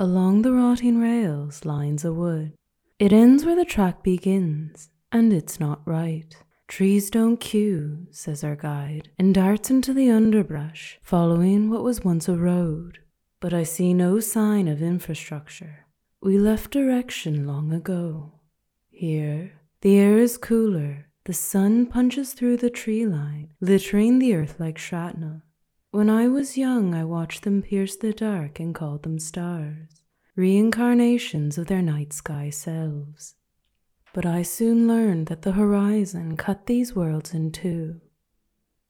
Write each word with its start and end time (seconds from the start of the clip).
Along 0.00 0.40
the 0.40 0.54
rotting 0.54 0.98
rails 0.98 1.66
lines 1.66 2.06
a 2.06 2.12
wood. 2.14 2.54
It 2.98 3.12
ends 3.12 3.44
where 3.44 3.54
the 3.54 3.66
track 3.66 4.02
begins, 4.02 4.88
and 5.12 5.30
it's 5.30 5.60
not 5.60 5.82
right. 5.84 6.34
Trees 6.68 7.10
don't 7.10 7.38
queue, 7.38 8.06
says 8.10 8.42
our 8.42 8.56
guide, 8.56 9.10
and 9.18 9.34
darts 9.34 9.68
into 9.68 9.92
the 9.92 10.08
underbrush, 10.08 10.98
following 11.02 11.68
what 11.68 11.82
was 11.82 12.02
once 12.02 12.30
a 12.30 12.34
road. 12.34 13.00
But 13.40 13.52
I 13.52 13.62
see 13.62 13.92
no 13.92 14.20
sign 14.20 14.68
of 14.68 14.80
infrastructure. 14.80 15.84
We 16.22 16.38
left 16.38 16.70
direction 16.70 17.46
long 17.46 17.70
ago. 17.70 18.40
Here, 18.88 19.52
the 19.82 19.98
air 19.98 20.16
is 20.16 20.38
cooler. 20.38 21.08
The 21.24 21.34
sun 21.34 21.84
punches 21.84 22.32
through 22.32 22.56
the 22.56 22.70
tree 22.70 23.04
line, 23.04 23.52
littering 23.60 24.18
the 24.18 24.34
earth 24.34 24.58
like 24.58 24.78
shrapnel. 24.78 25.42
When 25.92 26.08
I 26.08 26.28
was 26.28 26.56
young, 26.56 26.94
I 26.94 27.04
watched 27.04 27.42
them 27.42 27.62
pierce 27.62 27.96
the 27.96 28.12
dark 28.12 28.60
and 28.60 28.72
called 28.72 29.02
them 29.02 29.18
stars, 29.18 30.02
reincarnations 30.36 31.58
of 31.58 31.66
their 31.66 31.82
night 31.82 32.12
sky 32.12 32.48
selves. 32.48 33.34
But 34.14 34.24
I 34.24 34.42
soon 34.42 34.86
learned 34.86 35.26
that 35.26 35.42
the 35.42 35.52
horizon 35.52 36.36
cut 36.36 36.66
these 36.66 36.94
worlds 36.94 37.34
in 37.34 37.50
two, 37.50 38.00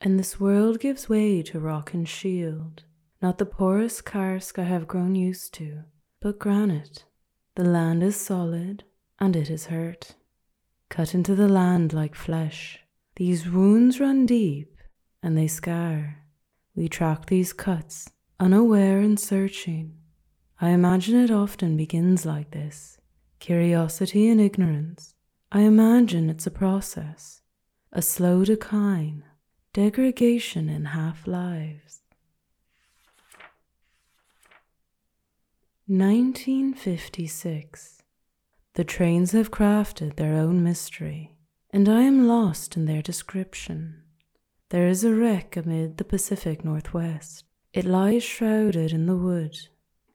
and 0.02 0.18
this 0.18 0.38
world 0.38 0.78
gives 0.78 1.08
way 1.08 1.42
to 1.44 1.58
rock 1.58 1.94
and 1.94 2.06
shield, 2.06 2.84
not 3.22 3.38
the 3.38 3.46
porous 3.46 4.02
karst 4.02 4.58
I 4.58 4.64
have 4.64 4.86
grown 4.86 5.14
used 5.14 5.54
to, 5.54 5.84
but 6.20 6.38
granite. 6.38 7.04
The 7.54 7.64
land 7.64 8.02
is 8.02 8.16
solid, 8.16 8.84
and 9.18 9.34
it 9.36 9.48
is 9.48 9.66
hurt, 9.66 10.16
cut 10.90 11.14
into 11.14 11.34
the 11.34 11.48
land 11.48 11.94
like 11.94 12.14
flesh. 12.14 12.80
These 13.16 13.48
wounds 13.48 14.00
run 14.00 14.26
deep, 14.26 14.76
and 15.22 15.36
they 15.36 15.48
scar. 15.48 16.18
We 16.74 16.88
track 16.88 17.26
these 17.26 17.52
cuts, 17.52 18.10
unaware 18.38 19.00
and 19.00 19.18
searching. 19.18 19.96
I 20.60 20.70
imagine 20.70 21.18
it 21.18 21.30
often 21.30 21.76
begins 21.76 22.24
like 22.24 22.50
this 22.50 22.96
curiosity 23.38 24.28
and 24.28 24.40
ignorance. 24.40 25.14
I 25.50 25.62
imagine 25.62 26.30
it's 26.30 26.46
a 26.46 26.50
process, 26.50 27.40
a 27.92 28.02
slow 28.02 28.44
decline, 28.44 29.24
degradation 29.72 30.68
in 30.68 30.84
half 30.86 31.26
lives. 31.26 32.02
1956. 35.86 38.02
The 38.74 38.84
trains 38.84 39.32
have 39.32 39.50
crafted 39.50 40.14
their 40.14 40.34
own 40.34 40.62
mystery, 40.62 41.34
and 41.70 41.88
I 41.88 42.02
am 42.02 42.28
lost 42.28 42.76
in 42.76 42.84
their 42.84 43.02
description. 43.02 44.04
There 44.70 44.86
is 44.86 45.02
a 45.02 45.12
wreck 45.12 45.56
amid 45.56 45.96
the 45.96 46.04
Pacific 46.04 46.64
Northwest. 46.64 47.42
It 47.72 47.84
lies 47.84 48.22
shrouded 48.22 48.92
in 48.92 49.06
the 49.06 49.16
wood. 49.16 49.56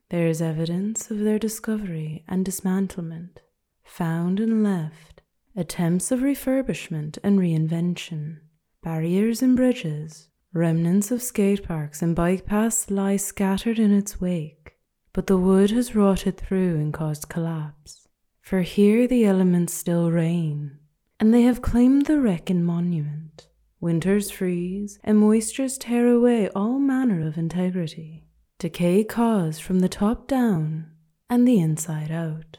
There 0.10 0.28
is 0.28 0.42
evidence 0.42 1.12
of 1.12 1.20
their 1.20 1.38
discovery 1.38 2.24
and 2.26 2.46
dismantlement, 2.46 3.40
found 3.84 4.40
and 4.40 4.64
left, 4.64 5.22
attempts 5.58 6.10
of 6.10 6.22
refurbishment 6.22 7.18
and 7.22 7.38
reinvention, 7.38 8.38
barriers 8.82 9.42
and 9.42 9.58
bridges, 9.58 10.30
remnants 10.54 11.12
of 11.12 11.22
skate 11.22 11.64
parks 11.64 12.02
and 12.02 12.16
bike 12.16 12.46
paths 12.46 12.90
lie 12.90 13.18
scattered 13.18 13.78
in 13.78 13.92
its 13.94 14.22
wake. 14.22 14.78
But 15.12 15.28
the 15.28 15.38
wood 15.38 15.72
has 15.72 15.96
rotted 15.96 16.38
through 16.38 16.76
and 16.76 16.94
caused 16.94 17.28
collapse. 17.28 18.08
For 18.40 18.62
here 18.62 19.06
the 19.06 19.26
elements 19.26 19.74
still 19.74 20.12
reign, 20.12 20.78
and 21.20 21.34
they 21.34 21.42
have 21.42 21.62
claimed 21.62 22.06
the 22.06 22.22
wreck 22.22 22.50
in 22.50 22.64
monument. 22.64 23.50
Winters 23.86 24.32
freeze, 24.32 24.98
and 25.04 25.20
moistures 25.20 25.78
tear 25.78 26.08
away 26.08 26.50
all 26.56 26.80
manner 26.80 27.28
of 27.28 27.38
integrity. 27.38 28.26
Decay 28.58 29.04
caused 29.04 29.62
from 29.62 29.78
the 29.78 29.88
top 29.88 30.28
down 30.28 30.90
and 31.30 31.48
the 31.48 31.60
inside 31.60 32.10
out. 32.10 32.58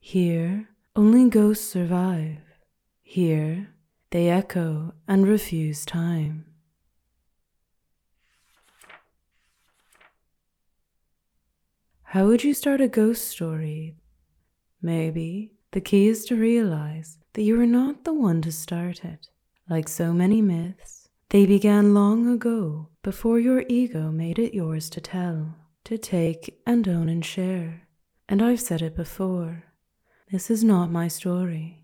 Here, 0.00 0.70
only 0.96 1.28
ghosts 1.28 1.68
survive. 1.68 2.38
Here, 3.02 3.74
they 4.08 4.30
echo 4.30 4.94
and 5.06 5.28
refuse 5.28 5.84
time. 5.84 6.46
How 12.04 12.24
would 12.24 12.42
you 12.42 12.54
start 12.54 12.80
a 12.80 12.88
ghost 12.88 13.28
story? 13.28 13.96
Maybe 14.80 15.52
the 15.72 15.82
key 15.82 16.08
is 16.08 16.24
to 16.24 16.36
realize 16.36 17.18
that 17.34 17.42
you 17.42 17.60
are 17.60 17.66
not 17.66 18.04
the 18.04 18.14
one 18.14 18.40
to 18.40 18.50
start 18.50 19.04
it. 19.04 19.28
Like 19.70 19.88
so 19.88 20.12
many 20.12 20.40
myths, 20.40 21.08
they 21.28 21.44
began 21.44 21.92
long 21.92 22.26
ago 22.26 22.88
before 23.02 23.38
your 23.38 23.64
ego 23.68 24.10
made 24.10 24.38
it 24.38 24.54
yours 24.54 24.88
to 24.90 25.00
tell, 25.00 25.56
to 25.84 25.98
take 25.98 26.58
and 26.66 26.88
own 26.88 27.08
and 27.08 27.22
share. 27.24 27.86
And 28.28 28.40
I've 28.40 28.60
said 28.60 28.80
it 28.80 28.96
before 28.96 29.64
this 30.30 30.50
is 30.50 30.62
not 30.62 30.90
my 30.90 31.08
story. 31.08 31.82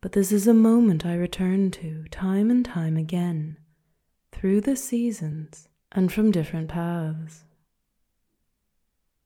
But 0.00 0.12
this 0.12 0.30
is 0.30 0.46
a 0.46 0.54
moment 0.54 1.04
I 1.04 1.14
return 1.14 1.72
to 1.72 2.04
time 2.10 2.48
and 2.48 2.64
time 2.64 2.96
again, 2.96 3.58
through 4.30 4.60
the 4.60 4.76
seasons 4.76 5.68
and 5.90 6.12
from 6.12 6.30
different 6.30 6.68
paths. 6.68 7.44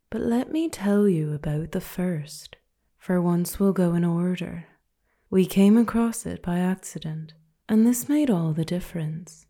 But 0.09 0.23
let 0.23 0.51
me 0.51 0.71
tell 0.71 1.07
you 1.07 1.35
about 1.35 1.73
the 1.73 1.83
first, 1.83 2.57
for 2.99 3.21
once 3.21 3.61
we'll 3.61 3.75
go 3.75 3.93
in 3.93 4.05
order. 4.05 4.67
We 5.33 5.47
came 5.47 5.79
across 5.79 6.27
it 6.27 6.43
by 6.43 6.59
accident, 6.59 7.35
and 7.69 7.87
this 7.87 8.09
made 8.09 8.31
all 8.31 8.53
the 8.53 8.65
difference. 8.65 9.47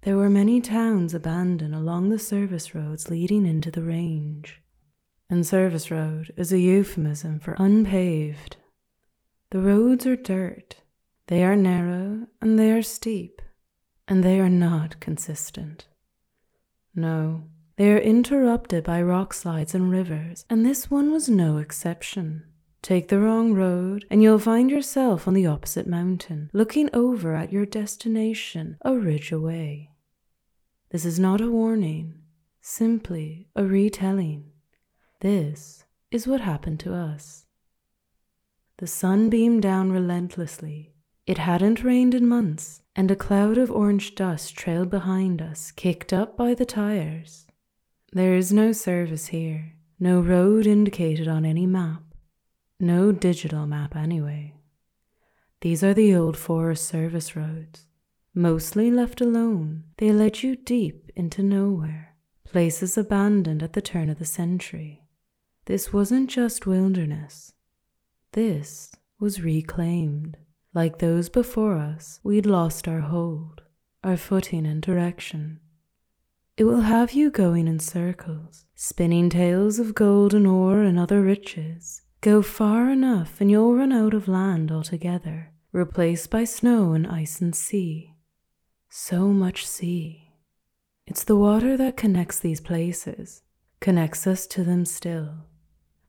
There 0.00 0.16
were 0.16 0.30
many 0.30 0.62
towns 0.62 1.12
abandoned 1.12 1.74
along 1.74 2.08
the 2.08 2.18
service 2.18 2.74
roads 2.74 3.10
leading 3.10 3.44
into 3.44 3.70
the 3.70 3.82
range. 3.82 4.62
And 5.28 5.46
service 5.46 5.90
road 5.90 6.32
is 6.38 6.54
a 6.54 6.58
euphemism 6.58 7.38
for 7.38 7.54
unpaved. 7.58 8.56
The 9.50 9.60
roads 9.60 10.06
are 10.06 10.16
dirt. 10.16 10.76
They 11.26 11.44
are 11.44 11.54
narrow 11.54 12.26
and 12.40 12.58
they 12.58 12.72
are 12.72 12.82
steep, 12.82 13.42
and 14.08 14.24
they 14.24 14.40
are 14.40 14.48
not 14.48 15.00
consistent. 15.00 15.86
No, 16.94 17.44
they 17.76 17.92
are 17.92 17.98
interrupted 17.98 18.84
by 18.84 19.02
rock 19.02 19.34
slides 19.34 19.74
and 19.74 19.90
rivers, 19.90 20.46
and 20.48 20.64
this 20.64 20.90
one 20.90 21.12
was 21.12 21.28
no 21.28 21.58
exception. 21.58 22.44
Take 22.82 23.08
the 23.08 23.18
wrong 23.18 23.52
road, 23.52 24.06
and 24.10 24.22
you'll 24.22 24.38
find 24.38 24.70
yourself 24.70 25.28
on 25.28 25.34
the 25.34 25.46
opposite 25.46 25.86
mountain, 25.86 26.50
looking 26.54 26.88
over 26.94 27.34
at 27.34 27.52
your 27.52 27.66
destination 27.66 28.78
a 28.82 28.96
ridge 28.96 29.32
away. 29.32 29.90
This 30.90 31.04
is 31.04 31.20
not 31.20 31.40
a 31.42 31.50
warning, 31.50 32.22
simply 32.60 33.48
a 33.54 33.64
retelling. 33.64 34.50
This 35.20 35.84
is 36.10 36.26
what 36.26 36.40
happened 36.40 36.80
to 36.80 36.94
us. 36.94 37.44
The 38.78 38.86
sun 38.86 39.28
beamed 39.28 39.62
down 39.62 39.92
relentlessly. 39.92 40.94
It 41.26 41.36
hadn't 41.36 41.84
rained 41.84 42.14
in 42.14 42.26
months, 42.26 42.80
and 42.96 43.10
a 43.10 43.16
cloud 43.16 43.58
of 43.58 43.70
orange 43.70 44.14
dust 44.14 44.56
trailed 44.56 44.88
behind 44.88 45.42
us, 45.42 45.70
kicked 45.70 46.14
up 46.14 46.34
by 46.36 46.54
the 46.54 46.64
tires. 46.64 47.46
There 48.12 48.34
is 48.34 48.52
no 48.52 48.72
service 48.72 49.26
here, 49.26 49.74
no 50.00 50.20
road 50.20 50.66
indicated 50.66 51.28
on 51.28 51.44
any 51.44 51.66
map. 51.66 52.02
No 52.80 53.12
digital 53.12 53.66
map, 53.66 53.94
anyway. 53.94 54.54
These 55.60 55.84
are 55.84 55.92
the 55.92 56.14
old 56.14 56.36
Forest 56.36 56.86
Service 56.86 57.36
roads. 57.36 57.86
Mostly 58.34 58.90
left 58.90 59.20
alone, 59.20 59.84
they 59.98 60.10
led 60.12 60.42
you 60.42 60.56
deep 60.56 61.10
into 61.14 61.42
nowhere, 61.42 62.16
places 62.44 62.96
abandoned 62.96 63.62
at 63.62 63.74
the 63.74 63.82
turn 63.82 64.08
of 64.08 64.18
the 64.18 64.24
century. 64.24 65.04
This 65.66 65.92
wasn't 65.92 66.30
just 66.30 66.66
wilderness, 66.66 67.52
this 68.32 68.92
was 69.18 69.42
reclaimed. 69.42 70.36
Like 70.72 70.98
those 70.98 71.28
before 71.28 71.76
us, 71.76 72.20
we'd 72.22 72.46
lost 72.46 72.86
our 72.86 73.00
hold, 73.00 73.62
our 74.04 74.16
footing 74.16 74.66
and 74.66 74.80
direction. 74.80 75.58
It 76.56 76.64
will 76.64 76.82
have 76.82 77.12
you 77.12 77.30
going 77.30 77.66
in 77.66 77.80
circles, 77.80 78.64
spinning 78.76 79.28
tales 79.28 79.80
of 79.80 79.94
golden 79.94 80.46
ore 80.46 80.82
and 80.82 80.98
other 80.98 81.20
riches, 81.20 82.02
Go 82.22 82.42
far 82.42 82.90
enough 82.90 83.40
and 83.40 83.50
you'll 83.50 83.74
run 83.74 83.92
out 83.92 84.12
of 84.12 84.28
land 84.28 84.70
altogether, 84.70 85.52
replaced 85.72 86.28
by 86.28 86.44
snow 86.44 86.92
and 86.92 87.06
ice 87.06 87.40
and 87.40 87.56
sea. 87.56 88.14
So 88.90 89.28
much 89.28 89.66
sea. 89.66 90.32
It's 91.06 91.24
the 91.24 91.36
water 91.36 91.78
that 91.78 91.96
connects 91.96 92.38
these 92.38 92.60
places, 92.60 93.42
connects 93.80 94.26
us 94.26 94.46
to 94.48 94.64
them 94.64 94.84
still. 94.84 95.46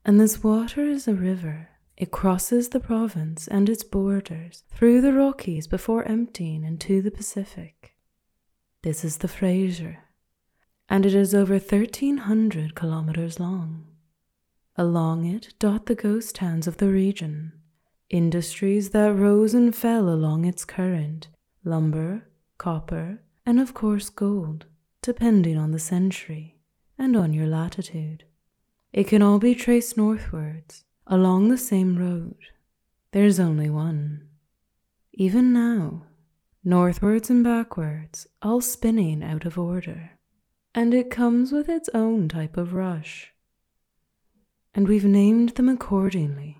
And 0.04 0.20
this 0.20 0.44
water 0.44 0.82
is 0.82 1.08
a 1.08 1.14
river. 1.14 1.70
It 1.96 2.10
crosses 2.10 2.68
the 2.68 2.80
province 2.80 3.48
and 3.48 3.70
its 3.70 3.82
borders 3.82 4.64
through 4.68 5.00
the 5.00 5.14
Rockies 5.14 5.66
before 5.66 6.04
emptying 6.04 6.62
into 6.62 7.00
the 7.00 7.10
Pacific. 7.10 7.94
This 8.82 9.02
is 9.02 9.18
the 9.18 9.28
Fraser, 9.28 10.00
and 10.90 11.06
it 11.06 11.14
is 11.14 11.34
over 11.34 11.54
1,300 11.54 12.74
kilometers 12.74 13.40
long. 13.40 13.91
Along 14.76 15.26
it 15.26 15.54
dot 15.58 15.86
the 15.86 15.94
ghost 15.94 16.34
towns 16.34 16.66
of 16.66 16.78
the 16.78 16.88
region, 16.88 17.52
industries 18.08 18.90
that 18.90 19.12
rose 19.12 19.52
and 19.52 19.74
fell 19.74 20.08
along 20.08 20.44
its 20.44 20.64
current 20.64 21.28
lumber, 21.64 22.28
copper, 22.58 23.20
and 23.44 23.60
of 23.60 23.74
course 23.74 24.08
gold, 24.08 24.66
depending 25.02 25.58
on 25.58 25.72
the 25.72 25.78
century, 25.78 26.56
and 26.98 27.16
on 27.16 27.32
your 27.32 27.46
latitude. 27.46 28.24
It 28.92 29.08
can 29.08 29.22
all 29.22 29.38
be 29.38 29.54
traced 29.54 29.96
northwards, 29.96 30.84
along 31.06 31.48
the 31.48 31.58
same 31.58 31.98
road. 31.98 32.36
There's 33.12 33.40
only 33.40 33.68
one. 33.68 34.28
Even 35.12 35.52
now, 35.52 36.04
northwards 36.64 37.28
and 37.28 37.44
backwards, 37.44 38.26
all 38.40 38.60
spinning 38.60 39.22
out 39.22 39.44
of 39.44 39.58
order. 39.58 40.12
And 40.74 40.94
it 40.94 41.10
comes 41.10 41.52
with 41.52 41.68
its 41.68 41.90
own 41.92 42.28
type 42.28 42.56
of 42.56 42.72
rush. 42.72 43.31
And 44.74 44.88
we've 44.88 45.04
named 45.04 45.50
them 45.50 45.68
accordingly 45.68 46.58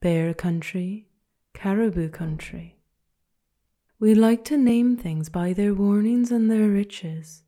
Bear 0.00 0.32
Country, 0.34 1.08
Cariboo 1.52 2.08
Country. 2.08 2.78
We 3.98 4.14
like 4.14 4.44
to 4.46 4.56
name 4.56 4.96
things 4.96 5.28
by 5.28 5.52
their 5.52 5.74
warnings 5.74 6.30
and 6.30 6.50
their 6.50 6.68
riches, 6.68 7.42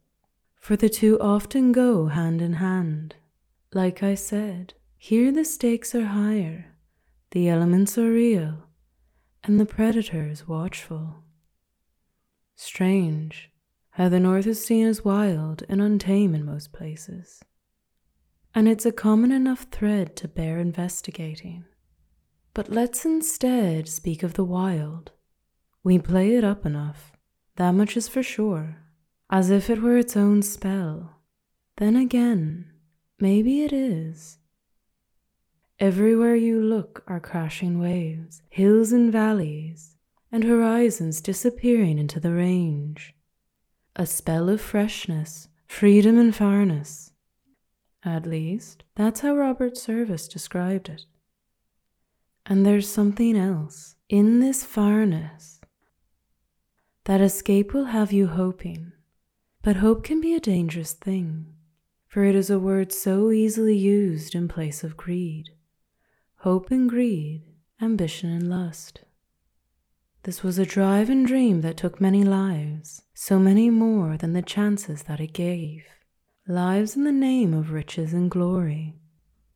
for 0.56 0.76
the 0.76 0.88
two 0.88 1.18
often 1.20 1.72
go 1.72 2.06
hand 2.08 2.42
in 2.42 2.54
hand. 2.54 3.14
Like 3.72 4.02
I 4.02 4.14
said, 4.14 4.74
here 4.98 5.32
the 5.32 5.44
stakes 5.44 5.94
are 5.94 6.06
higher, 6.06 6.74
the 7.30 7.48
elements 7.48 7.96
are 7.96 8.10
real, 8.10 8.64
and 9.42 9.58
the 9.58 9.66
predators 9.66 10.46
watchful. 10.46 11.22
Strange 12.54 13.50
how 13.96 14.08
the 14.08 14.20
North 14.20 14.46
is 14.46 14.64
seen 14.64 14.86
as 14.86 15.04
wild 15.04 15.62
and 15.68 15.80
untame 15.80 16.34
in 16.34 16.46
most 16.46 16.72
places. 16.72 17.42
And 18.54 18.68
it's 18.68 18.84
a 18.84 18.92
common 18.92 19.32
enough 19.32 19.66
thread 19.70 20.14
to 20.16 20.28
bear 20.28 20.58
investigating. 20.58 21.64
But 22.54 22.68
let's 22.68 23.06
instead 23.06 23.88
speak 23.88 24.22
of 24.22 24.34
the 24.34 24.44
wild. 24.44 25.12
We 25.82 25.98
play 25.98 26.36
it 26.36 26.44
up 26.44 26.66
enough, 26.66 27.12
that 27.56 27.72
much 27.72 27.96
is 27.96 28.08
for 28.08 28.22
sure, 28.22 28.76
as 29.30 29.48
if 29.48 29.70
it 29.70 29.80
were 29.80 29.96
its 29.96 30.16
own 30.16 30.42
spell. 30.42 31.22
Then 31.78 31.96
again, 31.96 32.70
maybe 33.18 33.62
it 33.62 33.72
is. 33.72 34.38
Everywhere 35.80 36.36
you 36.36 36.60
look 36.60 37.02
are 37.06 37.20
crashing 37.20 37.80
waves, 37.80 38.42
hills 38.50 38.92
and 38.92 39.10
valleys, 39.10 39.96
and 40.30 40.44
horizons 40.44 41.20
disappearing 41.20 41.98
into 41.98 42.20
the 42.20 42.32
range. 42.32 43.14
A 43.96 44.06
spell 44.06 44.48
of 44.48 44.60
freshness, 44.60 45.48
freedom, 45.66 46.18
and 46.18 46.34
farness. 46.34 47.11
At 48.04 48.26
least, 48.26 48.82
that's 48.96 49.20
how 49.20 49.36
Robert 49.36 49.76
Service 49.76 50.26
described 50.26 50.88
it. 50.88 51.06
And 52.44 52.66
there's 52.66 52.88
something 52.88 53.36
else 53.36 53.94
in 54.08 54.40
this 54.40 54.64
farness. 54.64 55.60
That 57.04 57.20
escape 57.20 57.72
will 57.72 57.86
have 57.86 58.12
you 58.12 58.26
hoping, 58.26 58.92
but 59.62 59.76
hope 59.76 60.02
can 60.02 60.20
be 60.20 60.34
a 60.34 60.40
dangerous 60.40 60.92
thing, 60.92 61.54
for 62.08 62.24
it 62.24 62.34
is 62.34 62.50
a 62.50 62.58
word 62.58 62.92
so 62.92 63.30
easily 63.30 63.76
used 63.76 64.34
in 64.34 64.48
place 64.48 64.82
of 64.82 64.96
greed. 64.96 65.50
Hope 66.38 66.72
and 66.72 66.88
greed, 66.88 67.44
ambition 67.80 68.30
and 68.30 68.50
lust. 68.50 69.02
This 70.24 70.42
was 70.42 70.58
a 70.58 70.66
drive 70.66 71.08
and 71.08 71.26
dream 71.26 71.60
that 71.60 71.76
took 71.76 72.00
many 72.00 72.22
lives, 72.24 73.02
so 73.14 73.38
many 73.38 73.70
more 73.70 74.16
than 74.16 74.32
the 74.32 74.42
chances 74.42 75.04
that 75.04 75.20
it 75.20 75.32
gave. 75.32 75.84
Lives 76.48 76.96
in 76.96 77.04
the 77.04 77.12
name 77.12 77.54
of 77.54 77.70
riches 77.70 78.12
and 78.12 78.28
glory. 78.28 78.96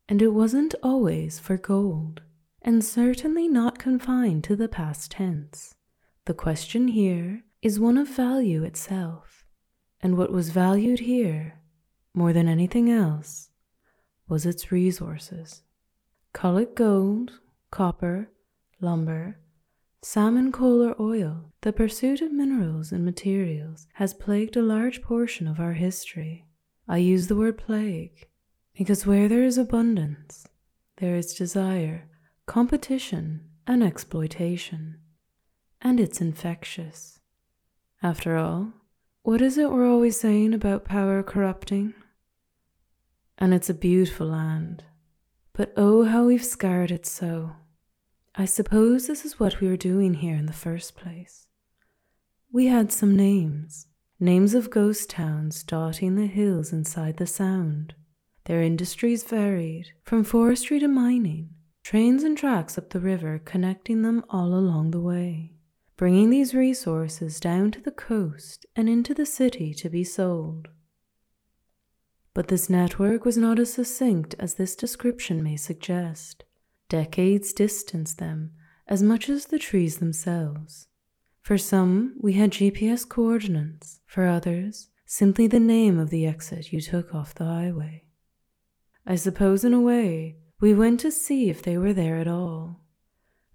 And 0.07 0.21
it 0.21 0.29
wasn't 0.29 0.73
always 0.81 1.37
for 1.37 1.57
gold 1.57 2.21
and 2.61 2.83
certainly 2.83 3.49
not 3.49 3.77
confined 3.77 4.45
to 4.45 4.55
the 4.55 4.69
past 4.69 5.11
tense. 5.11 5.75
The 6.23 6.33
question 6.33 6.87
here 6.87 7.43
is 7.61 7.77
one 7.77 7.97
of 7.97 8.07
value 8.07 8.63
itself, 8.63 9.43
and 9.99 10.17
what 10.17 10.31
was 10.31 10.51
valued 10.51 10.99
here, 10.99 11.59
more 12.13 12.31
than 12.31 12.47
anything 12.47 12.89
else, 12.89 13.49
was 14.29 14.45
its 14.45 14.71
resources. 14.71 15.63
Call 16.31 16.55
it 16.55 16.73
gold, 16.73 17.33
copper, 17.69 18.31
lumber, 18.79 19.39
salmon 20.01 20.53
coal 20.53 20.81
or 20.81 20.95
oil, 21.01 21.51
the 21.61 21.73
pursuit 21.73 22.21
of 22.21 22.31
minerals 22.31 22.93
and 22.93 23.03
materials 23.03 23.87
has 23.95 24.13
plagued 24.13 24.55
a 24.55 24.61
large 24.61 25.01
portion 25.01 25.47
of 25.47 25.59
our 25.59 25.73
history. 25.73 26.46
I 26.87 26.97
use 26.97 27.27
the 27.27 27.35
word 27.35 27.57
plague 27.57 28.27
because 28.77 29.05
where 29.05 29.27
there 29.27 29.43
is 29.43 29.57
abundance, 29.57 30.47
there 30.97 31.15
is 31.15 31.33
desire 31.33 32.07
competition, 32.47 33.41
and 33.67 33.83
exploitation. 33.83 34.97
And 35.81 35.99
it's 35.99 36.21
infectious. 36.21 37.19
After 38.01 38.37
all, 38.37 38.71
what 39.21 39.41
is 39.41 39.57
it 39.57 39.69
we're 39.69 39.87
always 39.87 40.19
saying 40.19 40.53
about 40.53 40.85
power 40.85 41.21
corrupting? 41.21 41.93
And 43.37 43.53
it's 43.53 43.69
a 43.69 43.75
beautiful 43.75 44.27
land. 44.27 44.85
But 45.53 45.73
oh, 45.75 46.05
how 46.05 46.25
we've 46.25 46.43
scarred 46.43 46.89
it 46.89 47.05
so. 47.05 47.51
I 48.33 48.45
suppose 48.45 49.05
this 49.07 49.25
is 49.25 49.39
what 49.39 49.59
we 49.59 49.67
were 49.67 49.77
doing 49.77 50.15
here 50.15 50.35
in 50.35 50.45
the 50.45 50.53
first 50.53 50.95
place. 50.95 51.47
We 52.51 52.67
had 52.67 52.91
some 52.91 53.15
names, 53.15 53.87
names 54.19 54.55
of 54.55 54.71
ghost 54.71 55.09
towns 55.11 55.63
dotting 55.63 56.15
the 56.15 56.25
hills 56.25 56.73
inside 56.73 57.17
the 57.17 57.27
Sound. 57.27 57.93
Their 58.45 58.63
industries 58.63 59.23
varied 59.23 59.91
from 60.03 60.23
forestry 60.23 60.79
to 60.79 60.87
mining, 60.87 61.49
trains 61.83 62.23
and 62.23 62.37
tracks 62.37 62.77
up 62.77 62.89
the 62.89 62.99
river 62.99 63.39
connecting 63.43 64.01
them 64.01 64.23
all 64.29 64.55
along 64.55 64.91
the 64.91 64.99
way, 64.99 65.53
bringing 65.97 66.29
these 66.29 66.55
resources 66.55 67.39
down 67.39 67.71
to 67.71 67.81
the 67.81 67.91
coast 67.91 68.65
and 68.75 68.89
into 68.89 69.13
the 69.13 69.25
city 69.25 69.73
to 69.75 69.89
be 69.89 70.03
sold. 70.03 70.69
But 72.33 72.47
this 72.47 72.69
network 72.69 73.23
was 73.23 73.37
not 73.37 73.59
as 73.59 73.73
succinct 73.73 74.33
as 74.39 74.55
this 74.55 74.75
description 74.75 75.43
may 75.43 75.57
suggest. 75.57 76.43
Decades 76.89 77.53
distanced 77.53 78.17
them 78.17 78.53
as 78.87 79.03
much 79.03 79.29
as 79.29 79.47
the 79.47 79.59
trees 79.59 79.97
themselves. 79.97 80.87
For 81.47 81.57
some, 81.57 82.15
we 82.19 82.33
had 82.33 82.51
GPS 82.51 83.07
coordinates, 83.07 84.01
for 84.05 84.27
others, 84.27 84.89
simply 85.05 85.47
the 85.47 85.61
name 85.61 85.97
of 85.97 86.09
the 86.09 86.25
exit 86.25 86.73
you 86.73 86.81
took 86.81 87.15
off 87.15 87.33
the 87.33 87.45
highway. 87.45 88.03
I 89.05 89.15
suppose, 89.15 89.63
in 89.63 89.73
a 89.73 89.79
way, 89.79 90.39
we 90.59 90.73
went 90.73 90.99
to 90.99 91.09
see 91.09 91.49
if 91.49 91.63
they 91.63 91.77
were 91.77 91.93
there 91.93 92.17
at 92.17 92.27
all. 92.27 92.81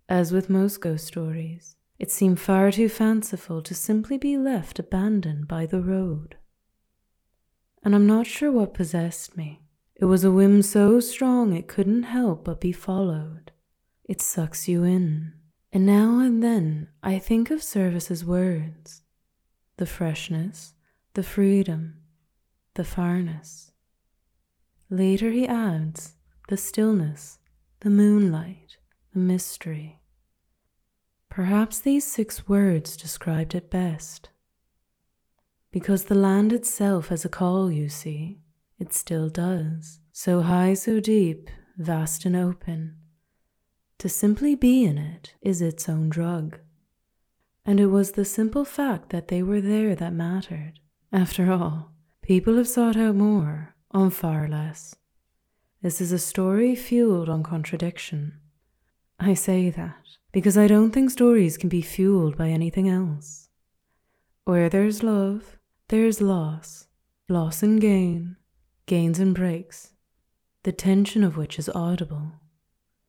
As 0.09 0.33
with 0.33 0.49
most 0.49 0.81
ghost 0.81 1.07
stories, 1.07 1.77
it 1.99 2.11
seemed 2.11 2.41
far 2.41 2.71
too 2.71 2.89
fanciful 2.89 3.61
to 3.61 3.75
simply 3.75 4.17
be 4.17 4.39
left 4.39 4.79
abandoned 4.79 5.47
by 5.47 5.67
the 5.67 5.83
road. 5.83 6.37
And 7.85 7.95
I'm 7.95 8.07
not 8.07 8.27
sure 8.27 8.51
what 8.51 8.73
possessed 8.73 9.37
me. 9.37 9.67
It 9.97 10.07
was 10.07 10.25
a 10.25 10.33
whim 10.33 10.63
so 10.63 10.99
strong 10.99 11.53
it 11.53 11.69
couldn't 11.69 12.05
help 12.05 12.47
but 12.47 12.59
be 12.59 12.73
followed. 12.73 13.53
It 14.07 14.23
sucks 14.23 14.67
you 14.67 14.83
in. 14.83 15.35
And 15.73 15.87
now 15.87 16.19
and 16.19 16.43
then 16.43 16.89
I 17.03 17.19
think 17.19 17.51
of 17.51 17.63
Service's 17.63 18.25
words 18.25 19.03
the 19.79 19.87
freshness, 19.87 20.75
the 21.15 21.23
freedom, 21.23 21.95
the 22.75 22.85
farness. 22.85 23.71
Later 24.91 25.31
he 25.31 25.49
adds, 25.49 26.17
the 26.49 26.59
stillness, 26.59 27.39
the 27.81 27.89
moonlight, 27.91 28.77
the 29.15 29.19
mystery. 29.19 30.03
Perhaps 31.31 31.81
these 31.81 32.07
six 32.07 32.47
words 32.47 32.97
described 32.97 33.55
it 33.55 33.71
best. 33.71 34.29
Because 35.71 36.05
the 36.05 36.15
land 36.15 36.53
itself 36.53 37.09
has 37.09 37.25
a 37.25 37.31
call, 37.31 37.73
you 37.73 37.89
see, 37.89 38.43
it 38.79 38.93
still 38.93 39.31
does, 39.31 40.01
so 40.13 40.43
high, 40.43 40.75
so 40.75 41.01
deep, 41.01 41.49
vast 41.79 42.27
and 42.27 42.37
open. 42.37 42.99
To 44.03 44.09
simply 44.09 44.57
be 44.57 44.83
in 44.83 44.99
it 44.99 45.35
is 45.43 45.63
its 45.63 45.89
own 45.89 46.09
drug. 46.09 46.59
And 47.65 47.79
it 47.79 47.87
was 47.87 48.11
the 48.11 48.25
simple 48.25 48.65
fact 48.65 49.11
that 49.11 49.29
they 49.29 49.45
were 49.45 49.61
there 49.61 49.95
that 49.95 50.13
mattered. 50.13 50.81
After 51.13 51.53
all, 51.53 51.93
people 52.21 52.57
have 52.57 52.67
sought 52.67 52.97
out 52.97 53.15
more 53.15 53.77
on 53.93 54.11
far 54.11 54.49
less. 54.49 54.97
This 55.83 56.01
is 56.01 56.11
a 56.11 56.19
story 56.19 56.75
fueled 56.75 57.29
on 57.29 57.45
contradiction. 57.45 58.41
I 59.21 59.35
say 59.35 59.71
that 59.71 60.19
because 60.33 60.59
I 60.59 60.67
don't 60.67 60.91
think 60.91 61.13
stories 61.13 61.57
can 61.57 61.69
be 61.69 61.81
fueled 61.81 62.37
by 62.37 62.49
anything 62.49 62.89
else. 62.89 63.51
Where 64.45 64.69
there's 64.69 65.05
love, 65.05 65.59
there's 65.91 66.21
loss, 66.21 66.89
loss 67.29 67.63
and 67.63 67.81
gain, 67.81 68.35
gains 68.87 69.21
and 69.21 69.33
breaks, 69.33 69.93
the 70.65 70.73
tension 70.73 71.23
of 71.23 71.37
which 71.37 71.57
is 71.57 71.69
audible. 71.69 72.42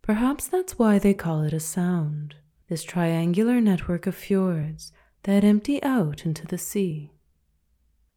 Perhaps 0.03 0.47
that's 0.47 0.77
why 0.77 0.99
they 0.99 1.13
call 1.13 1.43
it 1.43 1.53
a 1.53 1.61
sound, 1.61 2.35
this 2.67 2.83
triangular 2.83 3.61
network 3.61 4.05
of 4.05 4.13
fjords 4.13 4.91
that 5.23 5.45
empty 5.45 5.81
out 5.81 6.25
into 6.25 6.45
the 6.45 6.57
sea. 6.57 7.13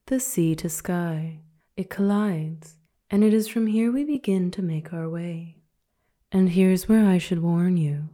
The 0.06 0.18
sea 0.18 0.56
to 0.56 0.68
sky, 0.68 1.42
it 1.76 1.88
collides, 1.88 2.76
and 3.08 3.22
it 3.22 3.32
is 3.32 3.46
from 3.46 3.68
here 3.68 3.92
we 3.92 4.02
begin 4.02 4.50
to 4.50 4.62
make 4.62 4.92
our 4.92 5.08
way. 5.08 5.58
And 6.32 6.50
here's 6.50 6.88
where 6.88 7.06
I 7.06 7.18
should 7.18 7.40
warn 7.40 7.76
you 7.76 8.08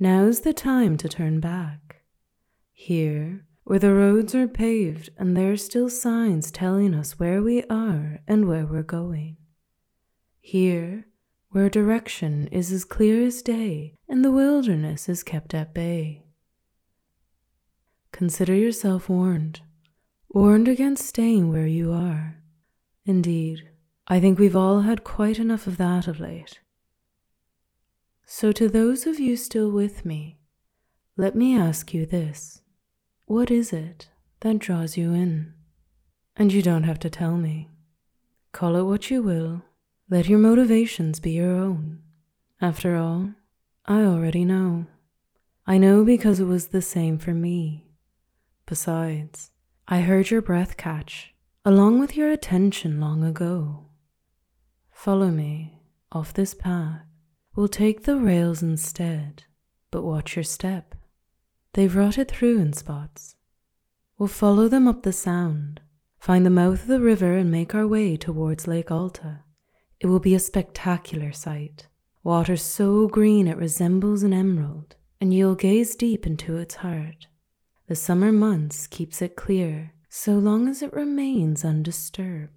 now's 0.00 0.40
the 0.40 0.52
time 0.52 0.96
to 0.96 1.08
turn 1.08 1.38
back. 1.38 2.02
Here, 2.72 3.46
where 3.62 3.78
the 3.78 3.94
roads 3.94 4.34
are 4.34 4.48
paved 4.48 5.10
and 5.16 5.36
there 5.36 5.52
are 5.52 5.56
still 5.56 5.88
signs 5.88 6.50
telling 6.50 6.92
us 6.92 7.20
where 7.20 7.40
we 7.40 7.62
are 7.70 8.18
and 8.26 8.48
where 8.48 8.66
we're 8.66 8.82
going. 8.82 9.36
Here, 10.40 11.06
where 11.56 11.70
direction 11.70 12.48
is 12.48 12.70
as 12.70 12.84
clear 12.84 13.24
as 13.26 13.40
day 13.40 13.94
and 14.10 14.22
the 14.22 14.30
wilderness 14.30 15.08
is 15.08 15.22
kept 15.22 15.54
at 15.54 15.72
bay. 15.72 16.22
Consider 18.12 18.54
yourself 18.54 19.08
warned, 19.08 19.62
warned 20.28 20.68
against 20.68 21.06
staying 21.06 21.48
where 21.50 21.66
you 21.66 21.94
are. 21.94 22.42
Indeed, 23.06 23.70
I 24.06 24.20
think 24.20 24.38
we've 24.38 24.54
all 24.54 24.82
had 24.82 25.02
quite 25.02 25.38
enough 25.38 25.66
of 25.66 25.78
that 25.78 26.06
of 26.06 26.20
late. 26.20 26.60
So, 28.26 28.52
to 28.52 28.68
those 28.68 29.06
of 29.06 29.18
you 29.18 29.34
still 29.34 29.70
with 29.70 30.04
me, 30.04 30.38
let 31.16 31.34
me 31.34 31.56
ask 31.56 31.94
you 31.94 32.04
this 32.04 32.60
What 33.24 33.50
is 33.50 33.72
it 33.72 34.10
that 34.40 34.58
draws 34.58 34.98
you 34.98 35.14
in? 35.14 35.54
And 36.36 36.52
you 36.52 36.60
don't 36.60 36.82
have 36.84 36.98
to 36.98 37.08
tell 37.08 37.38
me. 37.38 37.70
Call 38.52 38.76
it 38.76 38.82
what 38.82 39.10
you 39.10 39.22
will, 39.22 39.62
let 40.08 40.28
your 40.28 40.38
motivations 40.38 41.18
be 41.18 41.32
your 41.32 41.50
own. 41.50 41.98
After 42.60 42.94
all, 42.94 43.30
I 43.86 44.02
already 44.02 44.44
know. 44.44 44.86
I 45.66 45.78
know 45.78 46.04
because 46.04 46.38
it 46.38 46.44
was 46.44 46.68
the 46.68 46.80
same 46.80 47.18
for 47.18 47.34
me. 47.34 47.88
Besides, 48.66 49.50
I 49.88 50.02
heard 50.02 50.30
your 50.30 50.42
breath 50.42 50.76
catch, 50.76 51.34
along 51.64 51.98
with 51.98 52.16
your 52.16 52.30
attention 52.30 53.00
long 53.00 53.24
ago. 53.24 53.86
Follow 54.92 55.28
me 55.32 55.80
off 56.12 56.32
this 56.32 56.54
path. 56.54 57.02
We'll 57.56 57.66
take 57.66 58.04
the 58.04 58.16
rails 58.16 58.62
instead, 58.62 59.42
but 59.90 60.04
watch 60.04 60.36
your 60.36 60.44
step. 60.44 60.94
They've 61.72 61.94
rotted 61.94 62.28
through 62.28 62.60
in 62.60 62.74
spots. 62.74 63.34
We'll 64.18 64.28
follow 64.28 64.68
them 64.68 64.86
up 64.86 65.02
the 65.02 65.12
sound, 65.12 65.80
find 66.20 66.46
the 66.46 66.50
mouth 66.50 66.82
of 66.82 66.86
the 66.86 67.00
river, 67.00 67.36
and 67.36 67.50
make 67.50 67.74
our 67.74 67.88
way 67.88 68.16
towards 68.16 68.68
Lake 68.68 68.92
Alta. 68.92 69.40
It 70.00 70.06
will 70.06 70.20
be 70.20 70.34
a 70.34 70.40
spectacular 70.40 71.32
sight. 71.32 71.86
Water 72.22 72.56
so 72.56 73.08
green 73.08 73.46
it 73.46 73.56
resembles 73.56 74.22
an 74.22 74.32
emerald, 74.32 74.96
and 75.20 75.32
you'll 75.32 75.54
gaze 75.54 75.96
deep 75.96 76.26
into 76.26 76.56
its 76.56 76.76
heart. 76.76 77.26
The 77.86 77.94
summer 77.94 78.32
months 78.32 78.86
keeps 78.86 79.22
it 79.22 79.36
clear 79.36 79.92
so 80.08 80.32
long 80.32 80.68
as 80.68 80.82
it 80.82 80.92
remains 80.92 81.64
undisturbed. 81.64 82.52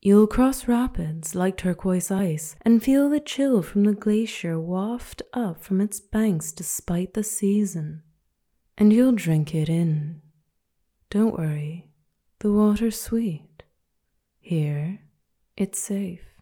You'll 0.00 0.26
cross 0.26 0.68
rapids 0.68 1.34
like 1.34 1.56
turquoise 1.56 2.10
ice 2.10 2.56
and 2.62 2.82
feel 2.82 3.08
the 3.08 3.20
chill 3.20 3.62
from 3.62 3.84
the 3.84 3.94
glacier 3.94 4.60
waft 4.60 5.22
up 5.32 5.62
from 5.62 5.80
its 5.80 5.98
banks 5.98 6.52
despite 6.52 7.14
the 7.14 7.24
season 7.24 8.02
and 8.76 8.92
you'll 8.92 9.12
drink 9.12 9.54
it 9.54 9.68
in. 9.68 10.20
Don't 11.10 11.38
worry, 11.38 11.90
the 12.40 12.52
water's 12.52 13.00
sweet. 13.00 13.62
Here, 14.40 15.00
it's 15.56 15.78
safe. 15.78 16.33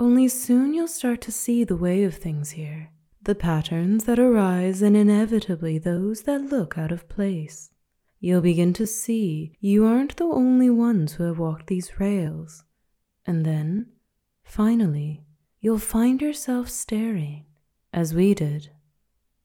Only 0.00 0.28
soon 0.28 0.72
you'll 0.72 0.88
start 0.88 1.20
to 1.22 1.30
see 1.30 1.62
the 1.62 1.76
way 1.76 2.04
of 2.04 2.14
things 2.14 2.52
here, 2.52 2.90
the 3.20 3.34
patterns 3.34 4.04
that 4.04 4.18
arise 4.18 4.80
and 4.80 4.96
inevitably 4.96 5.76
those 5.76 6.22
that 6.22 6.40
look 6.40 6.78
out 6.78 6.90
of 6.90 7.06
place. 7.06 7.70
You'll 8.18 8.40
begin 8.40 8.72
to 8.74 8.86
see 8.86 9.54
you 9.60 9.84
aren't 9.84 10.16
the 10.16 10.24
only 10.24 10.70
ones 10.70 11.12
who 11.12 11.24
have 11.24 11.38
walked 11.38 11.66
these 11.66 12.00
rails. 12.00 12.64
And 13.26 13.44
then, 13.44 13.88
finally, 14.42 15.22
you'll 15.60 15.78
find 15.78 16.22
yourself 16.22 16.70
staring, 16.70 17.44
as 17.92 18.14
we 18.14 18.32
did, 18.32 18.70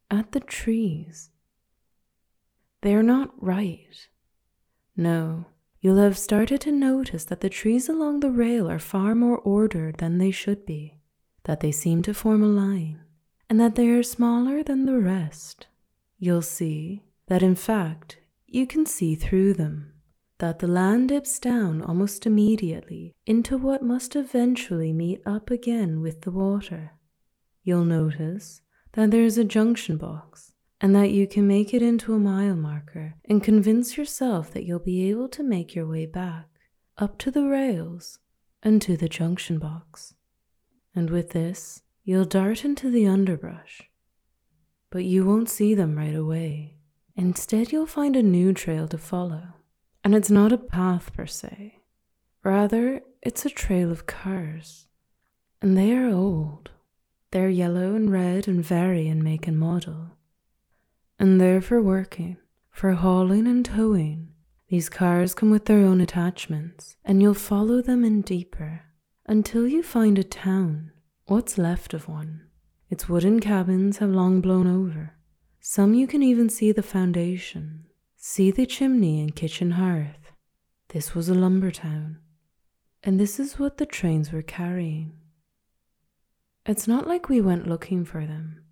at 0.09 0.31
the 0.31 0.39
trees. 0.39 1.31
They're 2.79 3.03
not 3.03 3.31
right. 3.43 4.07
No, 4.95 5.47
you'll 5.85 5.97
have 5.97 6.17
started 6.17 6.59
to 6.59 6.71
notice 6.71 7.25
that 7.25 7.41
the 7.41 7.47
trees 7.47 7.87
along 7.87 8.19
the 8.19 8.31
rail 8.31 8.67
are 8.67 8.79
far 8.79 9.13
more 9.13 9.37
ordered 9.37 9.95
than 9.97 10.17
they 10.17 10.31
should 10.31 10.65
be, 10.65 10.97
that 11.43 11.59
they 11.59 11.71
seem 11.71 12.01
to 12.01 12.11
form 12.11 12.41
a 12.41 12.47
line, 12.47 12.99
and 13.51 13.59
that 13.59 13.75
they 13.75 13.87
are 13.89 14.01
smaller 14.01 14.63
than 14.63 14.87
the 14.87 14.99
rest. 14.99 15.67
You'll 16.17 16.41
see 16.41 17.03
that, 17.27 17.43
in 17.43 17.53
fact, 17.53 18.17
you 18.47 18.65
can 18.65 18.87
see 18.87 19.13
through 19.13 19.53
them, 19.53 19.93
that 20.39 20.57
the 20.57 20.65
land 20.65 21.09
dips 21.09 21.37
down 21.37 21.83
almost 21.83 22.25
immediately 22.25 23.13
into 23.27 23.55
what 23.55 23.83
must 23.83 24.15
eventually 24.15 24.91
meet 24.91 25.21
up 25.23 25.51
again 25.51 26.01
with 26.01 26.21
the 26.21 26.31
water. 26.31 26.93
You'll 27.61 27.85
notice 27.85 28.61
that 28.93 29.11
there 29.11 29.21
is 29.21 29.37
a 29.37 29.43
junction 29.43 29.97
box 29.97 30.54
and 30.81 30.95
that 30.95 31.11
you 31.11 31.27
can 31.27 31.47
make 31.47 31.73
it 31.73 31.81
into 31.81 32.13
a 32.13 32.19
mile 32.19 32.55
marker 32.55 33.15
and 33.25 33.43
convince 33.43 33.97
yourself 33.97 34.51
that 34.51 34.65
you'll 34.65 34.79
be 34.79 35.09
able 35.09 35.29
to 35.29 35.43
make 35.43 35.73
your 35.73 35.87
way 35.87 36.05
back 36.05 36.47
up 36.97 37.17
to 37.17 37.31
the 37.31 37.45
rails 37.45 38.19
and 38.61 38.81
to 38.81 38.97
the 38.97 39.09
junction 39.09 39.59
box. 39.59 40.13
And 40.93 41.09
with 41.09 41.31
this, 41.31 41.81
you'll 42.03 42.25
dart 42.25 42.63
into 42.65 42.89
the 42.89 43.05
underbrush. 43.05 43.83
But 44.89 45.05
you 45.05 45.25
won't 45.25 45.49
see 45.49 45.73
them 45.73 45.97
right 45.97 46.15
away. 46.15 46.77
Instead, 47.15 47.71
you'll 47.71 47.85
find 47.85 48.15
a 48.15 48.23
new 48.23 48.53
trail 48.53 48.87
to 48.89 48.97
follow. 48.97 49.55
And 50.03 50.13
it's 50.15 50.29
not 50.29 50.51
a 50.51 50.57
path 50.57 51.13
per 51.13 51.25
se. 51.25 51.79
Rather, 52.43 53.01
it's 53.21 53.45
a 53.45 53.49
trail 53.49 53.91
of 53.91 54.05
cars. 54.05 54.87
And 55.61 55.77
they 55.77 55.93
are 55.93 56.09
old. 56.09 56.71
They're 57.31 57.49
yellow 57.49 57.95
and 57.95 58.11
red 58.11 58.47
and 58.47 58.63
vary 58.63 59.07
in 59.07 59.23
make 59.23 59.47
and 59.47 59.57
model. 59.57 60.11
And 61.17 61.39
they're 61.39 61.61
for 61.61 61.81
working, 61.81 62.37
for 62.69 62.91
hauling 62.93 63.47
and 63.47 63.65
towing. 63.65 64.33
These 64.67 64.89
cars 64.89 65.33
come 65.33 65.51
with 65.51 65.65
their 65.65 65.85
own 65.85 66.01
attachments, 66.01 66.97
and 67.05 67.21
you'll 67.21 67.33
follow 67.33 67.81
them 67.81 68.03
in 68.03 68.21
deeper 68.21 68.81
until 69.27 69.67
you 69.67 69.81
find 69.81 70.19
a 70.19 70.23
town, 70.23 70.91
what's 71.25 71.57
left 71.57 71.93
of 71.93 72.07
one. 72.07 72.41
Its 72.89 73.07
wooden 73.09 73.39
cabins 73.39 73.97
have 73.97 74.09
long 74.09 74.41
blown 74.41 74.67
over. 74.67 75.15
Some 75.59 75.93
you 75.93 76.05
can 76.05 76.21
even 76.21 76.49
see 76.49 76.71
the 76.71 76.83
foundation, 76.83 77.85
see 78.15 78.51
the 78.51 78.65
chimney 78.65 79.19
and 79.21 79.35
kitchen 79.35 79.71
hearth. 79.71 80.31
This 80.89 81.15
was 81.15 81.29
a 81.29 81.33
lumber 81.33 81.71
town, 81.71 82.19
and 83.03 83.19
this 83.19 83.39
is 83.39 83.57
what 83.57 83.77
the 83.77 83.85
trains 83.85 84.31
were 84.31 84.43
carrying. 84.43 85.13
It's 86.65 86.87
not 86.87 87.07
like 87.07 87.29
we 87.29 87.41
went 87.41 87.67
looking 87.67 88.05
for 88.05 88.25
them. 88.25 88.63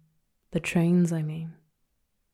The 0.52 0.60
trains, 0.60 1.12
I 1.12 1.22
mean. 1.22 1.54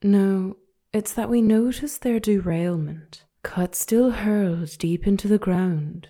No, 0.02 0.58
it's 0.94 1.14
that 1.14 1.30
we 1.30 1.42
noticed 1.42 2.02
their 2.02 2.20
derailment, 2.20 3.26
cut 3.44 3.76
still 3.76 4.12
hurled 4.12 4.78
deep 4.78 5.06
into 5.06 5.28
the 5.28 5.38
ground. 5.38 6.10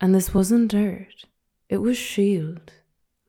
And 0.00 0.14
this 0.14 0.34
wasn't 0.34 0.70
dirt, 0.70 1.24
it 1.68 1.78
was 1.78 1.96
shield, 1.96 2.72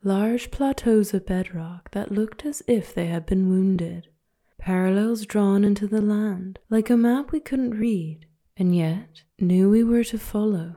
large 0.03 0.51
plateaus 0.51 1.13
of 1.13 1.25
bedrock 1.25 1.91
that 1.91 2.11
looked 2.11 2.45
as 2.45 2.61
if 2.67 2.93
they 2.93 3.07
had 3.07 3.25
been 3.25 3.49
wounded, 3.49 4.07
parallels 4.57 5.25
drawn 5.25 5.63
into 5.63 5.87
the 5.87 6.01
land 6.01 6.59
like 6.69 6.89
a 6.89 6.97
map 6.97 7.31
we 7.31 7.39
couldn't 7.39 7.79
read 7.79 8.25
and 8.57 8.75
yet 8.75 9.23
knew 9.39 9.69
we 9.69 9.83
were 9.83 10.03
to 10.03 10.17
follow. 10.17 10.75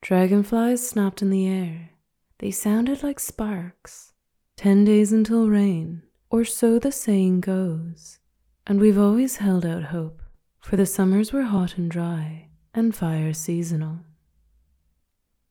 Dragonflies 0.00 0.86
snapped 0.86 1.22
in 1.22 1.30
the 1.30 1.46
air, 1.46 1.90
they 2.38 2.50
sounded 2.50 3.02
like 3.02 3.20
sparks. 3.20 4.12
Ten 4.56 4.84
days 4.84 5.12
until 5.12 5.48
rain, 5.48 6.02
or 6.32 6.44
so 6.44 6.80
the 6.80 6.90
saying 6.90 7.40
goes. 7.40 8.18
And 8.66 8.80
we've 8.80 8.98
always 8.98 9.36
held 9.36 9.64
out 9.64 9.84
hope, 9.84 10.22
for 10.58 10.76
the 10.76 10.86
summers 10.86 11.32
were 11.32 11.42
hot 11.42 11.76
and 11.76 11.90
dry, 11.90 12.48
and 12.74 12.94
fires 12.94 13.38
seasonal. 13.38 14.00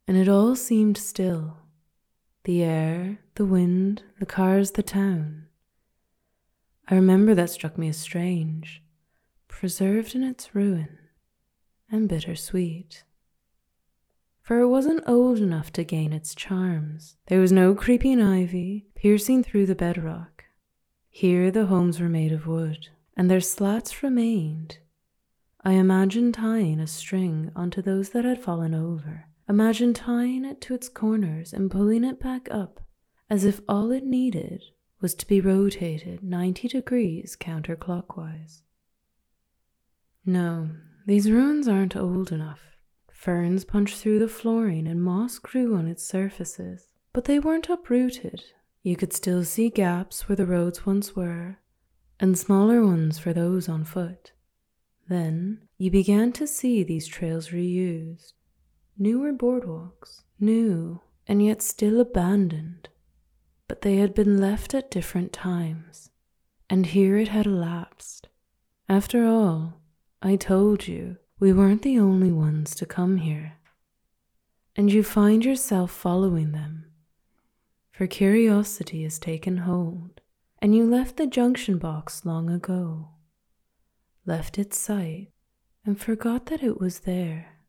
And 0.07 0.17
it 0.17 0.27
all 0.27 0.55
seemed 0.55 0.97
still 0.97 1.57
the 2.43 2.63
air, 2.63 3.19
the 3.35 3.45
wind, 3.45 4.03
the 4.19 4.25
cars, 4.25 4.71
the 4.71 4.83
town. 4.83 5.45
I 6.89 6.95
remember 6.95 7.35
that 7.35 7.51
struck 7.51 7.77
me 7.77 7.87
as 7.87 7.97
strange, 7.97 8.83
preserved 9.47 10.15
in 10.15 10.23
its 10.23 10.53
ruin, 10.53 10.97
and 11.89 12.09
bittersweet 12.09 13.03
for 14.41 14.59
it 14.59 14.67
wasn't 14.67 15.07
old 15.07 15.37
enough 15.37 15.71
to 15.71 15.83
gain 15.83 16.11
its 16.11 16.35
charms. 16.35 17.15
There 17.27 17.39
was 17.39 17.51
no 17.51 17.73
creeping 17.73 18.21
ivy 18.21 18.87
piercing 18.95 19.43
through 19.43 19.67
the 19.67 19.75
bedrock. 19.75 20.40
Here 21.13 21.51
the 21.51 21.65
homes 21.65 21.99
were 21.99 22.07
made 22.07 22.31
of 22.31 22.47
wood, 22.47 22.87
and 23.17 23.29
their 23.29 23.41
slats 23.41 24.01
remained. 24.01 24.79
I 25.61 25.73
imagined 25.73 26.35
tying 26.35 26.79
a 26.79 26.87
string 26.87 27.51
onto 27.53 27.81
those 27.81 28.09
that 28.11 28.23
had 28.23 28.41
fallen 28.41 28.73
over, 28.73 29.27
imagined 29.47 29.97
tying 29.97 30.45
it 30.45 30.61
to 30.61 30.73
its 30.73 30.87
corners 30.87 31.51
and 31.51 31.69
pulling 31.69 32.05
it 32.05 32.17
back 32.17 32.47
up, 32.49 32.79
as 33.29 33.43
if 33.43 33.59
all 33.67 33.91
it 33.91 34.05
needed 34.05 34.63
was 35.01 35.13
to 35.15 35.27
be 35.27 35.41
rotated 35.41 36.23
90 36.23 36.69
degrees 36.69 37.35
counterclockwise. 37.39 38.61
No, 40.25 40.69
these 41.05 41.29
ruins 41.29 41.67
aren't 41.67 41.97
old 41.97 42.31
enough. 42.31 42.61
Ferns 43.11 43.65
punched 43.65 43.97
through 43.97 44.19
the 44.19 44.29
flooring 44.29 44.87
and 44.87 45.03
moss 45.03 45.39
grew 45.39 45.75
on 45.75 45.87
its 45.87 46.03
surfaces, 46.07 46.87
but 47.11 47.25
they 47.25 47.37
weren't 47.37 47.69
uprooted. 47.69 48.41
You 48.83 48.95
could 48.95 49.13
still 49.13 49.43
see 49.43 49.69
gaps 49.69 50.27
where 50.27 50.35
the 50.35 50.45
roads 50.45 50.85
once 50.85 51.15
were, 51.15 51.59
and 52.19 52.37
smaller 52.37 52.83
ones 52.85 53.19
for 53.19 53.33
those 53.33 53.69
on 53.69 53.83
foot. 53.83 54.31
Then 55.07 55.67
you 55.77 55.91
began 55.91 56.31
to 56.33 56.47
see 56.47 56.83
these 56.83 57.07
trails 57.07 57.49
reused, 57.49 58.33
newer 58.97 59.33
boardwalks, 59.33 60.23
new 60.39 61.01
and 61.27 61.43
yet 61.43 61.61
still 61.61 61.99
abandoned, 61.99 62.89
but 63.67 63.81
they 63.81 63.97
had 63.97 64.13
been 64.13 64.39
left 64.39 64.73
at 64.73 64.91
different 64.91 65.31
times, 65.31 66.09
and 66.69 66.87
here 66.87 67.17
it 67.17 67.29
had 67.29 67.45
elapsed. 67.45 68.27
After 68.89 69.25
all, 69.25 69.79
I 70.21 70.35
told 70.35 70.87
you 70.87 71.17
we 71.39 71.53
weren't 71.53 71.83
the 71.83 71.97
only 71.99 72.31
ones 72.31 72.75
to 72.75 72.85
come 72.85 73.17
here. 73.17 73.53
And 74.75 74.91
you 74.91 75.03
find 75.03 75.45
yourself 75.45 75.91
following 75.91 76.51
them, 76.51 76.90
for 78.01 78.07
curiosity 78.07 79.03
has 79.03 79.19
taken 79.19 79.57
hold, 79.57 80.21
and 80.57 80.75
you 80.75 80.83
left 80.83 81.17
the 81.17 81.27
junction 81.27 81.77
box 81.77 82.25
long 82.25 82.49
ago, 82.49 83.09
left 84.25 84.57
its 84.57 84.75
site, 84.79 85.27
and 85.85 86.01
forgot 86.01 86.47
that 86.47 86.63
it 86.63 86.79
was 86.79 87.01
there. 87.01 87.59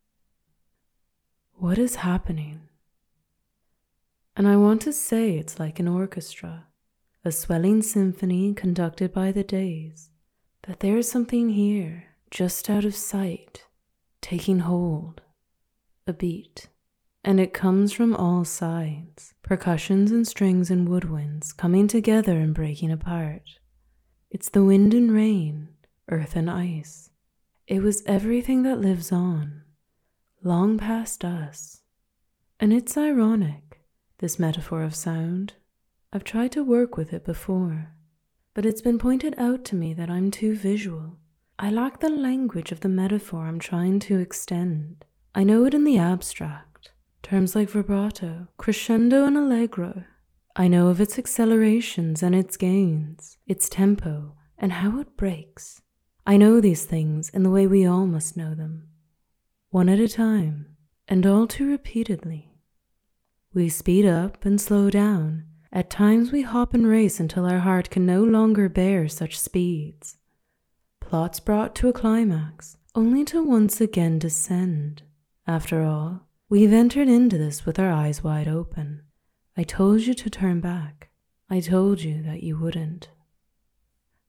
What 1.51 1.77
is 1.77 1.97
happening? 1.97 2.61
And 4.35 4.47
I 4.47 4.55
want 4.55 4.81
to 4.81 4.91
say 4.91 5.37
it's 5.37 5.59
like 5.59 5.79
an 5.79 5.87
orchestra, 5.87 6.65
a 7.23 7.31
swelling 7.31 7.83
symphony 7.83 8.55
conducted 8.55 9.13
by 9.13 9.31
the 9.31 9.43
days, 9.43 10.09
that 10.63 10.79
there 10.79 10.97
is 10.97 11.07
something 11.07 11.49
here 11.49 12.05
just 12.31 12.71
out 12.71 12.85
of 12.85 12.95
sight, 12.95 13.65
taking 14.19 14.61
hold, 14.61 15.21
a 16.07 16.13
beat, 16.13 16.69
and 17.23 17.39
it 17.39 17.53
comes 17.53 17.93
from 17.93 18.15
all 18.15 18.43
sides 18.43 19.33
percussions 19.43 20.11
and 20.11 20.27
strings 20.27 20.69
and 20.69 20.87
woodwinds 20.87 21.55
coming 21.55 21.87
together 21.87 22.39
and 22.39 22.53
breaking 22.53 22.91
apart. 22.91 23.59
It's 24.29 24.49
the 24.49 24.63
wind 24.63 24.93
and 24.93 25.11
rain, 25.11 25.69
earth 26.09 26.35
and 26.35 26.49
ice. 26.49 27.09
It 27.67 27.81
was 27.81 28.03
everything 28.05 28.63
that 28.63 28.79
lives 28.79 29.11
on, 29.11 29.63
long 30.43 30.77
past 30.77 31.23
us. 31.23 31.81
And 32.59 32.73
it's 32.73 32.97
ironic, 32.97 33.81
this 34.19 34.39
metaphor 34.39 34.83
of 34.83 34.95
sound. 34.95 35.53
I've 36.11 36.23
tried 36.23 36.51
to 36.53 36.63
work 36.63 36.97
with 36.97 37.13
it 37.13 37.25
before, 37.25 37.93
but 38.53 38.65
it's 38.65 38.81
been 38.81 38.99
pointed 38.99 39.35
out 39.37 39.65
to 39.65 39.75
me 39.75 39.93
that 39.93 40.09
I'm 40.09 40.31
too 40.31 40.55
visual 40.55 41.17
I 41.59 41.69
lack 41.69 41.99
the 41.99 42.09
language 42.09 42.71
of 42.71 42.79
the 42.79 42.89
metaphor 42.89 43.45
I'm 43.45 43.59
trying 43.59 43.99
to 44.01 44.19
extend. 44.19 45.05
I 45.35 45.43
know 45.43 45.65
it 45.65 45.73
in 45.73 45.83
the 45.83 45.99
abstract, 45.99 46.72
terms 47.23 47.55
like 47.55 47.69
vibrato, 47.69 48.47
crescendo, 48.57 49.25
and 49.25 49.35
allegro. 49.35 50.03
I 50.55 50.67
know 50.67 50.89
of 50.89 51.01
its 51.01 51.17
accelerations 51.17 52.21
and 52.21 52.35
its 52.35 52.57
gains, 52.57 53.37
its 53.47 53.67
tempo, 53.67 54.35
and 54.57 54.73
how 54.73 54.99
it 54.99 55.17
breaks. 55.17 55.81
I 56.27 56.37
know 56.37 56.61
these 56.61 56.85
things 56.85 57.29
in 57.29 57.41
the 57.41 57.49
way 57.49 57.65
we 57.65 57.85
all 57.85 58.05
must 58.05 58.37
know 58.37 58.53
them, 58.53 58.89
one 59.71 59.89
at 59.89 59.99
a 59.99 60.07
time, 60.07 60.75
and 61.07 61.25
all 61.25 61.47
too 61.47 61.67
repeatedly. 61.67 62.53
We 63.53 63.69
speed 63.69 64.05
up 64.05 64.45
and 64.45 64.61
slow 64.61 64.91
down. 64.91 65.45
At 65.71 65.89
times 65.89 66.31
we 66.31 66.43
hop 66.43 66.75
and 66.75 66.85
race 66.85 67.19
until 67.19 67.45
our 67.45 67.59
heart 67.59 67.89
can 67.89 68.05
no 68.05 68.23
longer 68.23 68.69
bear 68.69 69.07
such 69.07 69.39
speeds 69.39 70.17
plots 71.13 71.39
brought 71.39 71.75
to 71.75 71.87
a 71.87 71.93
climax, 71.93 72.75
only 72.95 73.23
to 73.23 73.43
once 73.43 73.79
again 73.79 74.17
descend. 74.17 75.03
After 75.45 75.83
all, 75.83 76.27
we've 76.53 76.71
entered 76.71 77.07
into 77.07 77.35
this 77.35 77.65
with 77.65 77.79
our 77.79 77.91
eyes 77.91 78.23
wide 78.23 78.47
open. 78.47 79.01
I 79.57 79.63
told 79.63 80.01
you 80.01 80.13
to 80.13 80.29
turn 80.29 80.59
back. 80.59 81.09
I 81.49 81.59
told 81.59 82.01
you 82.01 82.21
that 82.21 82.43
you 82.43 82.59
wouldn't. 82.59 83.09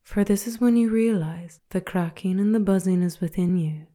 For 0.02 0.24
this 0.24 0.46
is 0.46 0.58
when 0.58 0.74
you 0.74 0.88
realize 0.88 1.60
the 1.68 1.82
cracking 1.82 2.40
and 2.40 2.54
the 2.54 2.60
buzzing 2.60 3.02
is 3.02 3.20
within 3.20 3.58
you. 3.58 3.88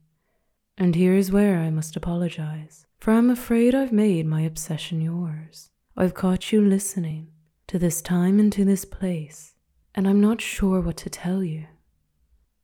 And 0.78 0.94
here 0.94 1.16
is 1.16 1.32
where 1.32 1.58
I 1.58 1.72
must 1.72 1.96
apologize, 1.96 2.86
for 3.00 3.14
I'm 3.14 3.32
afraid 3.32 3.74
I've 3.74 3.92
made 3.92 4.28
my 4.28 4.42
obsession 4.42 5.02
yours. 5.02 5.72
I've 5.98 6.14
caught 6.14 6.52
you 6.52 6.62
listening 6.62 7.32
to 7.66 7.80
this 7.80 8.00
time 8.00 8.40
and 8.40 8.54
to 8.54 8.64
this 8.64 8.86
place, 8.86 9.56
and 9.96 10.08
I'm 10.08 10.22
not 10.22 10.40
sure 10.40 10.82
what 10.82 10.98
to 10.98 11.10
tell 11.10 11.44
you. 11.44 11.66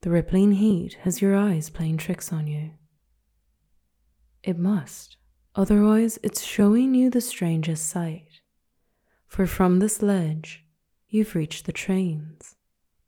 The 0.01 0.11
rippling 0.11 0.51
heat 0.51 0.99
has 1.01 1.23
your 1.23 1.35
eyes 1.35 1.71
playing 1.71 1.97
tricks 1.97 2.31
on 2.31 2.45
you. 2.45 2.73
It 4.43 4.59
must, 4.59 5.17
otherwise, 5.55 6.19
it's 6.21 6.43
showing 6.43 6.93
you 6.93 7.09
the 7.09 7.21
strangest 7.21 7.89
sight. 7.89 8.41
For 9.27 9.47
from 9.47 9.79
this 9.79 10.01
ledge, 10.01 10.65
you've 11.07 11.35
reached 11.35 11.65
the 11.65 11.71
trains, 11.71 12.55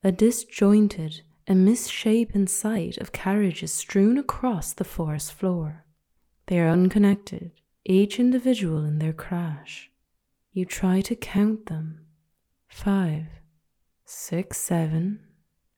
a 0.04 0.12
disjointed 0.12 1.22
and 1.46 1.64
misshapen 1.64 2.48
sight 2.48 2.98
of 2.98 3.12
carriages 3.12 3.72
strewn 3.72 4.18
across 4.18 4.74
the 4.74 4.84
forest 4.84 5.34
floor. 5.34 5.86
They 6.48 6.60
are 6.60 6.70
unconnected, 6.70 7.52
each 7.86 8.20
individual 8.20 8.84
in 8.84 9.00
their 9.00 9.14
crash. 9.14 9.90
You 10.52 10.66
try 10.66 11.02
to 11.02 11.16
count 11.16 11.68
them 11.68 12.06
five, 12.68 13.26
six, 14.06 14.58
seven, 14.58 15.22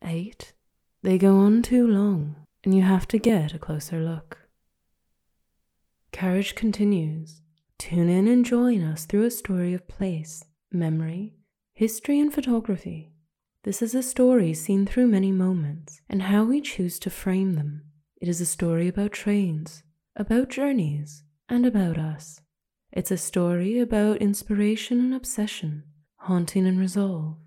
eight, 0.04 0.54
they 1.02 1.18
go 1.18 1.38
on 1.38 1.62
too 1.62 1.88
long, 1.88 2.36
and 2.64 2.76
you 2.76 2.82
have 2.82 3.08
to 3.10 3.18
get 3.18 3.54
a 3.54 3.60
closer 3.60 4.00
look. 4.00 4.49
Carriage 6.12 6.56
continues. 6.56 7.42
Tune 7.78 8.10
in 8.10 8.28
and 8.28 8.44
join 8.44 8.84
us 8.84 9.06
through 9.06 9.26
a 9.26 9.32
story 9.32 9.74
of 9.74 9.88
place, 9.88 10.44
memory, 10.72 11.36
history, 11.74 12.20
and 12.20 12.34
photography. 12.34 13.12
This 13.64 13.82
is 13.82 13.94
a 13.96 14.04
story 14.04 14.54
seen 14.54 14.86
through 14.86 15.08
many 15.08 15.32
moments 15.32 16.02
and 16.10 16.24
how 16.24 16.44
we 16.44 16.62
choose 16.62 17.00
to 17.00 17.10
frame 17.10 17.54
them. 17.54 17.84
It 18.22 18.28
is 18.28 18.42
a 18.42 18.46
story 18.46 18.88
about 18.88 19.12
trains, 19.12 19.84
about 20.16 20.50
journeys, 20.50 21.24
and 21.48 21.66
about 21.66 21.98
us. 21.98 22.42
It's 22.92 23.12
a 23.12 23.18
story 23.18 23.80
about 23.80 24.18
inspiration 24.18 25.00
and 25.00 25.14
obsession, 25.14 25.84
haunting 26.18 26.66
and 26.66 26.80
resolve. 26.80 27.38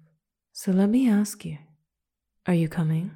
So 0.53 0.73
let 0.73 0.89
me 0.89 1.09
ask 1.09 1.45
you 1.45 1.59
are 2.47 2.55
you 2.55 2.69
coming? 2.69 3.13